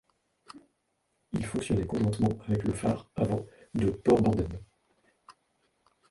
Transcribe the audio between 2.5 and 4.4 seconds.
le phare avant de Port